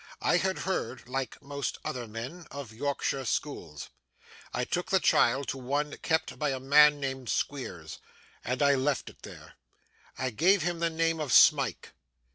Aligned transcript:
I 0.23 0.37
had 0.37 0.57
heard, 0.57 1.07
like 1.07 1.39
most 1.43 1.77
other 1.85 2.07
men, 2.07 2.47
of 2.49 2.73
Yorkshire 2.73 3.23
schools. 3.23 3.89
I 4.51 4.65
took 4.65 4.89
the 4.89 4.99
child 4.99 5.47
to 5.49 5.59
one 5.59 5.95
kept 5.97 6.39
by 6.39 6.49
a 6.49 6.59
man 6.59 6.99
named 6.99 7.29
Squeers, 7.29 7.99
and 8.43 8.59
left 8.61 9.11
it 9.11 9.21
there. 9.21 9.57
I 10.17 10.31
gave 10.31 10.63
him 10.63 10.79
the 10.79 10.89
name 10.89 11.19
of 11.19 11.31
Smike. 11.31 11.93